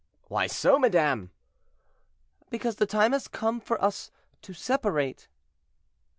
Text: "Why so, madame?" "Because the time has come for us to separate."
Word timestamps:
"Why 0.29 0.47
so, 0.47 0.79
madame?" 0.79 1.29
"Because 2.49 2.77
the 2.77 2.87
time 2.87 3.11
has 3.11 3.27
come 3.27 3.59
for 3.59 3.79
us 3.83 4.09
to 4.41 4.51
separate." 4.51 5.27